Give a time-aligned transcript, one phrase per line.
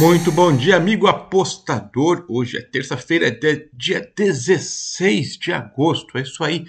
[0.00, 2.24] Muito bom dia, amigo apostador.
[2.26, 6.16] Hoje é terça-feira, é dia 16 de agosto.
[6.16, 6.64] É isso aí.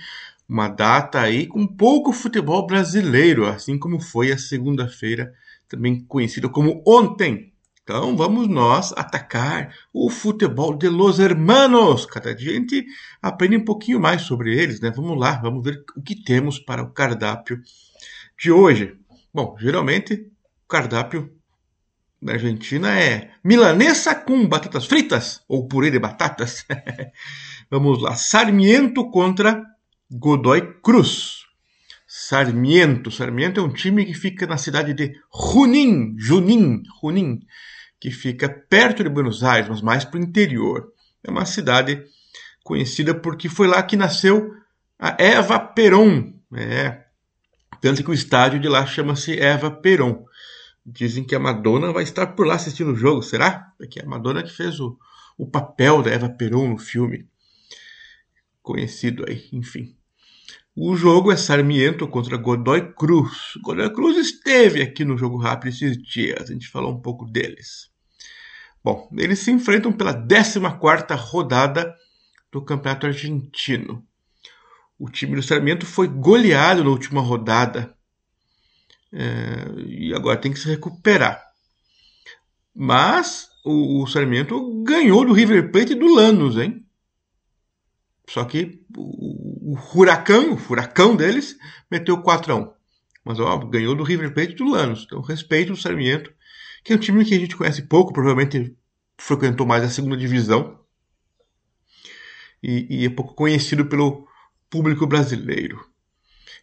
[0.50, 5.34] Uma data aí com pouco futebol brasileiro, assim como foi a segunda-feira,
[5.70, 7.54] também conhecida como ontem.
[7.82, 12.06] Então vamos nós atacar o futebol de los hermanos.
[12.06, 12.86] Cada dia a gente
[13.22, 14.92] aprende um pouquinho mais sobre eles, né?
[14.94, 17.62] Vamos lá, vamos ver o que temos para o cardápio
[18.38, 18.94] de hoje.
[19.34, 20.16] Bom, geralmente
[20.66, 21.32] o cardápio
[22.22, 26.66] na Argentina é milanesa com batatas fritas ou purê de batatas.
[27.70, 28.16] Vamos lá.
[28.16, 29.64] Sarmiento contra
[30.10, 31.46] Godoy Cruz.
[32.06, 33.10] Sarmiento.
[33.10, 37.40] Sarmiento é um time que fica na cidade de Junín, Junín, Junín,
[38.00, 40.92] que fica perto de Buenos Aires, mas mais para o interior.
[41.24, 42.04] É uma cidade
[42.64, 44.54] conhecida porque foi lá que nasceu
[45.00, 46.34] a Eva Peron.
[46.54, 47.06] É.
[47.82, 50.26] Tanto que o estádio de lá chama-se Eva Peron.
[50.86, 53.72] Dizem que a Madonna vai estar por lá assistindo o jogo, será?
[53.80, 54.98] É que é a Madonna que fez o,
[55.38, 57.28] o papel da Eva Peron no filme.
[58.62, 59.96] Conhecido aí, enfim.
[60.76, 63.54] O jogo é Sarmiento contra Godoy Cruz.
[63.62, 67.92] Godoy Cruz esteve aqui no Jogo Rápido esses dias, a gente falou um pouco deles.
[68.84, 70.60] Bom, eles se enfrentam pela 14
[71.16, 71.96] rodada
[72.52, 74.04] do Campeonato Argentino.
[74.98, 77.96] O time do Sarmiento foi goleado na última rodada
[79.14, 81.44] é, e agora tem que se recuperar.
[82.74, 86.86] Mas o, o Sarmiento ganhou do River Plate e do Lanús, hein?
[88.30, 91.58] Só que o, o Huracão, o furacão deles,
[91.90, 92.74] meteu 4 a 1
[93.26, 95.04] Mas ó, ganhou do River Plate e do Lanús.
[95.06, 96.34] Então respeito o Sarmiento,
[96.84, 98.76] que é um time que a gente conhece pouco, provavelmente
[99.18, 100.80] frequentou mais a segunda divisão.
[102.64, 104.28] E, e é pouco conhecido pelo
[104.70, 105.91] público brasileiro.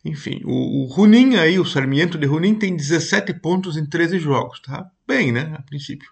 [0.05, 1.05] Enfim, o, o
[1.39, 4.61] aí, o Sarmiento de Runin, tem 17 pontos em 13 jogos.
[4.61, 5.55] Tá bem, né?
[5.59, 6.11] A princípio.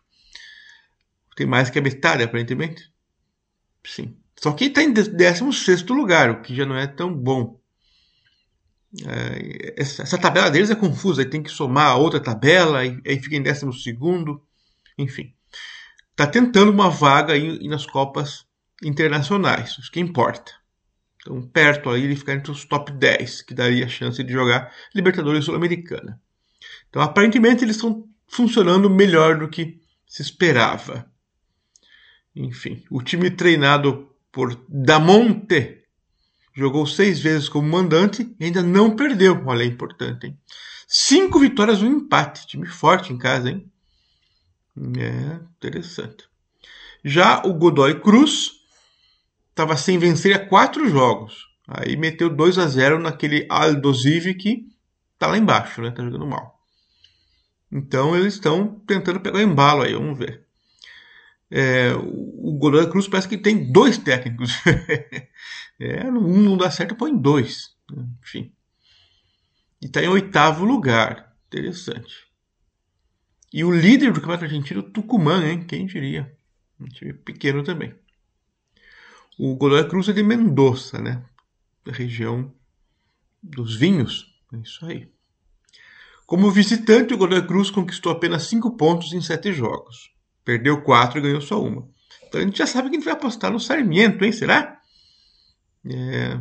[1.37, 2.91] Tem mais que a metade, aparentemente.
[3.85, 4.17] Sim.
[4.39, 7.61] Só que está em 16 lugar, o que já não é tão bom.
[9.05, 12.99] É, essa, essa, tabela deles é confusa, aí tem que somar a outra tabela, aí,
[13.07, 13.67] aí fica em 12.
[14.99, 15.33] Enfim.
[16.11, 18.47] Está tentando uma vaga aí nas Copas
[18.83, 20.53] Internacionais, isso que importa.
[21.27, 24.73] Então, perto aí, ele ficar entre os top 10, que daria a chance de jogar
[24.95, 26.21] Libertadores Sul-Americana.
[26.89, 31.11] Então, aparentemente, eles estão funcionando melhor do que se esperava.
[32.35, 35.83] Enfim, o time treinado por Damonte
[36.55, 39.43] jogou seis vezes como mandante e ainda não perdeu.
[39.47, 40.39] Olha, é importante, hein?
[40.87, 42.47] Cinco vitórias, um empate.
[42.47, 43.69] Time forte em casa, hein?
[44.77, 46.29] É interessante.
[47.05, 48.56] Já o Godoy Cruz
[49.57, 51.49] estava sem vencer há quatro jogos.
[51.67, 54.69] Aí meteu 2 a 0 naquele Aldosive que
[55.19, 55.91] tá lá embaixo, né?
[55.91, 56.61] Tá jogando mal.
[57.73, 60.45] Então eles estão tentando pegar o embalo aí, vamos ver.
[61.51, 64.53] É, o Godoy Cruz parece que tem dois técnicos.
[65.81, 67.75] é, um não dá certo, põe dois.
[68.23, 68.53] Enfim.
[69.81, 71.35] E está em oitavo lugar.
[71.47, 72.27] Interessante.
[73.53, 75.65] E o líder do campeonato argentino, Tucumã, hein?
[75.65, 76.31] Quem diria?
[76.79, 77.95] Um time pequeno também.
[79.39, 81.23] O Godoy Cruz é de Mendoza, né?
[81.85, 82.53] Da região
[83.43, 84.35] dos vinhos.
[84.53, 85.11] É isso aí.
[86.27, 90.11] Como visitante, o Godoy Cruz conquistou apenas 5 pontos em 7 jogos.
[90.45, 91.89] Perdeu 4 e ganhou só uma.
[92.27, 94.33] Então a gente já sabe que a gente vai apostar no Sarmiento, hein?
[94.33, 94.81] Será?
[95.85, 96.41] É...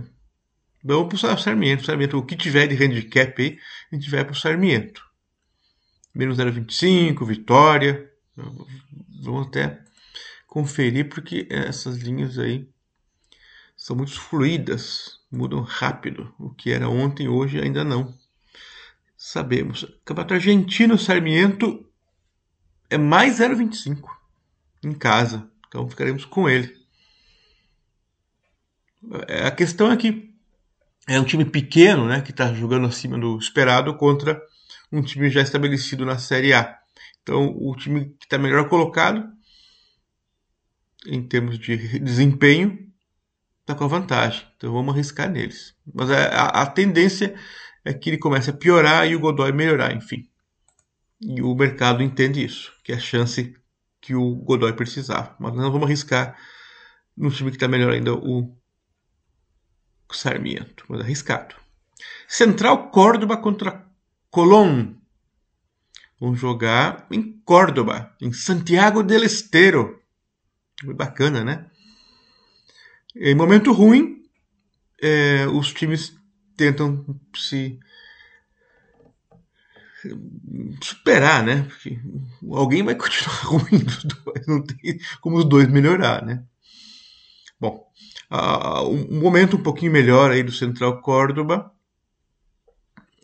[0.83, 1.85] Vamos para o Sarmiento.
[1.85, 2.17] Sarmiento.
[2.17, 3.57] O que tiver de handicap aí,
[3.91, 5.03] a gente vai para o Sarmiento.
[6.13, 8.09] Menos 0,25, vitória.
[9.21, 9.83] Vamos até
[10.47, 12.69] conferir, porque essas linhas aí
[13.75, 16.33] são muito fluídas, mudam rápido.
[16.39, 18.17] O que era ontem, hoje ainda não.
[19.17, 19.85] Sabemos.
[20.03, 21.85] Campeonato Argentino Sarmiento
[22.89, 24.07] é mais 0,25
[24.83, 25.49] em casa.
[25.67, 26.75] Então ficaremos com ele.
[29.27, 30.33] É, a questão é que
[31.07, 34.41] é um time pequeno, né, que está jogando acima do esperado contra
[34.91, 36.79] um time já estabelecido na Série A.
[37.21, 39.27] Então, o time que está melhor colocado
[41.07, 42.84] em termos de desempenho
[43.65, 44.45] está com a vantagem.
[44.55, 45.75] Então vamos arriscar neles.
[45.91, 47.35] Mas a, a, a, tendência
[47.83, 50.29] é que ele comece a piorar e o Godoy melhorar, enfim.
[51.19, 53.55] E o mercado entende isso, que é a chance
[53.99, 55.35] que o Godoy precisava.
[55.39, 56.37] Mas nós vamos arriscar
[57.17, 58.55] no time que está melhor ainda, o
[60.11, 60.85] Sarmiento.
[60.87, 61.55] Mas arriscado.
[62.27, 63.83] Central Córdoba contra
[64.29, 64.93] Colón.
[66.19, 69.99] Vamos jogar em Córdoba, em Santiago del Estero.
[70.83, 71.69] Muito bacana, né?
[73.15, 74.23] Em momento ruim,
[75.01, 76.15] é, os times
[76.57, 77.79] tentam se
[80.81, 81.63] superar, né?
[81.63, 81.99] Porque
[82.51, 86.43] alguém vai continuar ruim dos dois, não tem como os dois melhorar, né?
[87.59, 87.87] Bom,
[89.09, 91.71] um momento um pouquinho melhor aí do Central Córdoba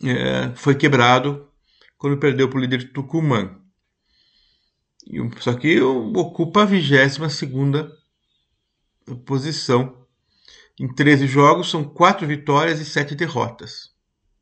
[0.04, 1.48] é, foi quebrado
[1.98, 3.58] quando perdeu para o líder Tucumã.
[5.40, 7.18] Só que ocupa a 22
[9.18, 10.06] posição.
[10.80, 13.92] Em 13 jogos, são 4 vitórias e 7 derrotas.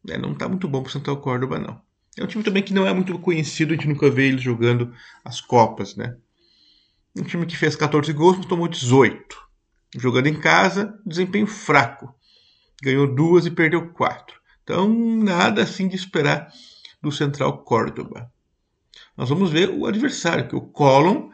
[0.08, 1.82] É, não está muito bom para o Central Córdoba, não.
[2.18, 4.94] É um time também que não é muito conhecido, a gente nunca vê eles jogando
[5.24, 6.18] as Copas, né?
[7.18, 9.38] Um time que fez 14 gols, mas tomou 18.
[9.98, 12.14] Jogando em casa, desempenho fraco.
[12.82, 14.40] Ganhou duas e perdeu quatro.
[14.64, 16.52] Então, nada assim de esperar
[17.02, 18.32] do Central Córdoba.
[19.18, 21.30] Nós vamos ver o adversário, que é o Colón.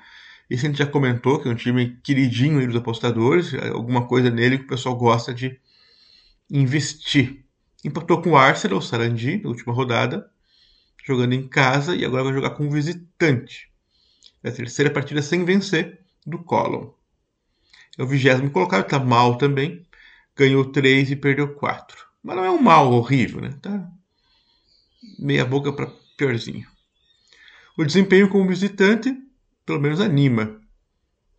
[0.49, 4.29] Esse a gente já comentou, que é um time queridinho dos apostadores, é alguma coisa
[4.29, 5.59] nele que o pessoal gosta de
[6.49, 7.43] investir.
[7.83, 10.29] Empatou com o Arsenal, o Sarandi, na última rodada,
[11.05, 13.71] jogando em casa e agora vai jogar com um visitante.
[14.43, 16.91] É a terceira partida sem vencer do Colón.
[17.97, 19.85] É o vigésimo colocado, está mal também.
[20.35, 22.05] Ganhou três e perdeu quatro.
[22.21, 23.57] Mas não é um mal horrível, né?
[23.61, 23.89] Tá
[25.19, 26.67] meia boca para piorzinho.
[27.77, 29.15] O desempenho como visitante,
[29.65, 30.59] pelo menos anima.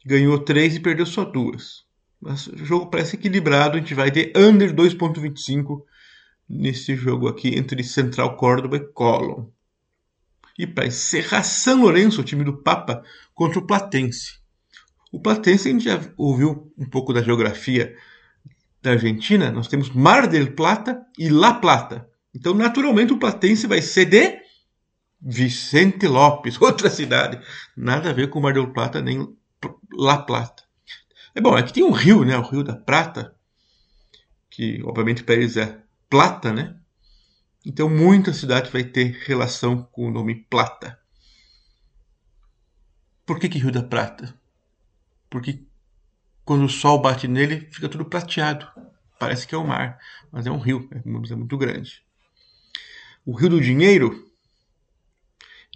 [0.04, 1.84] Ganhou três e perdeu só duas.
[2.20, 5.82] Mas o jogo parece equilibrado, a gente vai ter under 2.25
[6.48, 9.46] nesse jogo aqui entre Central Córdoba e Colón.
[10.58, 13.02] E para encerrar, São Lourenço, o time do Papa,
[13.34, 14.38] contra o Platense.
[15.12, 17.94] O Platense, a gente já ouviu um pouco da geografia
[18.82, 22.08] da Argentina, nós temos Mar del Plata e La Plata.
[22.34, 24.45] Então, naturalmente, o Platense vai ser de
[25.28, 27.44] Vicente Lopes, outra cidade.
[27.76, 29.36] Nada a ver com Mar del Plata nem
[29.92, 30.62] La Plata.
[31.34, 32.38] É bom, é que tem um rio, né?
[32.38, 33.34] O Rio da Prata,
[34.48, 36.76] que obviamente para eles é Plata, né?
[37.64, 40.96] Então, muita cidade vai ter relação com o nome Plata.
[43.26, 44.32] Por que, que Rio da Prata?
[45.28, 45.64] Porque
[46.44, 48.68] quando o sol bate nele, fica tudo prateado.
[49.18, 49.98] Parece que é o mar,
[50.30, 52.04] mas é um rio, é muito grande.
[53.24, 54.25] O Rio do Dinheiro,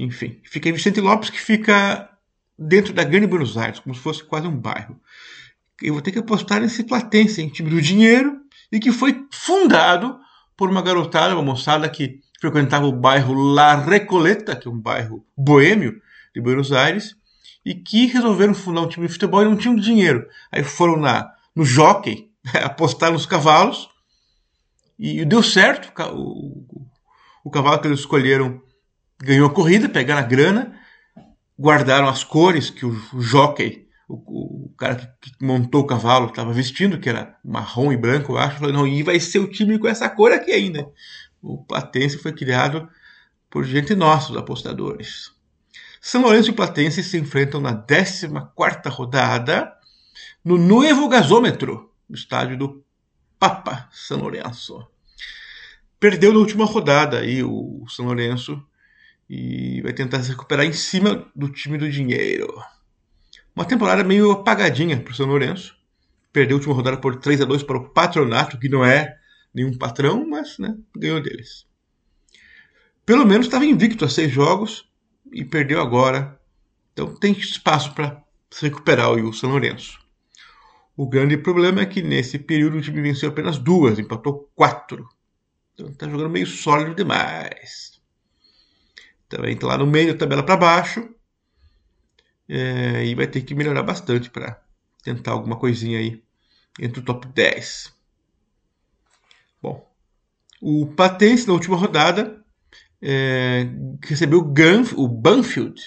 [0.04, 2.08] enfim, fica em Vicente Lopes, que fica
[2.58, 5.00] dentro da Grande Buenos Aires, como se fosse quase um bairro.
[5.82, 10.18] Eu vou ter que apostar nesse Platense, em time do Dinheiro, e que foi fundado
[10.56, 15.24] por uma garotada, uma moçada que frequentava o bairro La Recoleta, que é um bairro
[15.36, 16.00] boêmio
[16.34, 17.16] de Buenos Aires,
[17.64, 20.26] e que resolveram fundar um time de futebol e não tinham dinheiro.
[20.50, 22.30] Aí foram na, no jockey
[22.62, 23.88] apostar nos cavalos
[24.98, 25.92] e deu certo.
[26.14, 26.64] O,
[27.44, 28.62] o cavalo que eles escolheram
[29.22, 30.78] ganhou a corrida, pegaram a grana,
[31.58, 36.98] guardaram as cores que o, jockey, o, o, cara que, montou o cavalo, estava vestindo,
[36.98, 38.58] que era marrom e branco, eu acho.
[38.58, 40.88] Falou, não, e vai ser o time com essa cor aqui ainda.
[41.42, 42.88] O Platense foi criado
[43.50, 45.32] por gente nossa, os apostadores.
[46.00, 48.26] São Lourenço e Platense se enfrentam na 14
[48.88, 49.70] rodada
[50.42, 52.84] no Nuevo Gasômetro, no estádio do
[53.38, 54.86] Papa São Lourenço.
[55.98, 58.62] Perdeu na última rodada aí o São Lourenço
[59.30, 62.52] e vai tentar se recuperar em cima do time do dinheiro.
[63.54, 65.76] Uma temporada meio apagadinha para o São Lourenço.
[66.32, 69.16] Perdeu a última rodada por 3 a 2 para o Patronato, que não é
[69.54, 71.64] nenhum patrão, mas né, ganhou deles.
[73.06, 74.90] Pelo menos estava invicto a seis jogos
[75.32, 76.40] e perdeu agora.
[76.92, 80.00] Então tem espaço para se recuperar o São Lourenço.
[80.96, 85.08] O grande problema é que nesse período o time venceu apenas duas, empatou quatro.
[85.74, 87.99] Então está jogando meio sólido demais.
[89.30, 91.08] Também está lá no meio da tabela para baixo.
[92.48, 94.60] É, e vai ter que melhorar bastante para
[95.04, 96.20] tentar alguma coisinha aí
[96.80, 97.94] entre o top 10.
[99.62, 99.88] Bom,
[100.60, 102.44] o Patense na última rodada
[103.00, 103.68] é,
[104.02, 105.80] recebeu o, Banfield.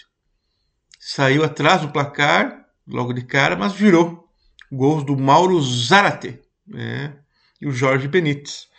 [0.98, 4.24] Saiu atrás do placar, logo de cara, mas virou.
[4.72, 7.20] Gols do Mauro Zarate né?
[7.60, 8.70] e o Jorge Benítez.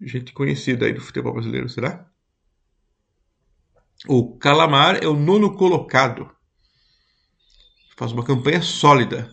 [0.00, 2.10] Gente conhecida aí do futebol brasileiro, será?
[4.08, 6.30] O Calamar é o nono colocado.
[7.96, 9.30] Faz uma campanha sólida.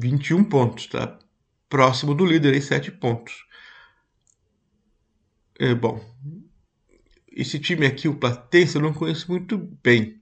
[0.00, 1.18] 21 pontos, tá?
[1.68, 3.44] Próximo do líder aí, 7 pontos.
[5.58, 6.00] É, bom,
[7.32, 10.20] esse time aqui, o Platense, eu não conheço muito bem.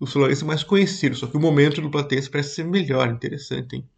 [0.00, 3.76] O Solarense é mais conhecido, só que o momento do Platense parece ser melhor, interessante,
[3.76, 3.88] hein?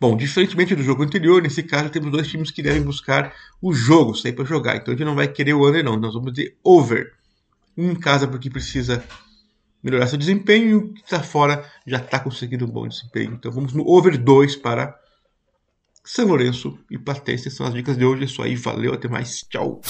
[0.00, 4.14] Bom, diferentemente do jogo anterior, nesse caso temos dois times que devem buscar o jogo,
[4.14, 4.76] sair para jogar.
[4.76, 5.96] Então a gente não vai querer o under, não.
[5.96, 7.12] Nós vamos de over.
[7.76, 9.04] Um em casa porque precisa
[9.82, 13.34] melhorar seu desempenho e o que está fora já está conseguindo um bom desempenho.
[13.34, 14.98] Então vamos no over 2 para
[16.04, 17.50] São Lourenço e Platense.
[17.50, 18.22] São as dicas de hoje.
[18.22, 18.56] É isso aí.
[18.56, 19.42] Valeu, até mais.
[19.48, 19.80] Tchau.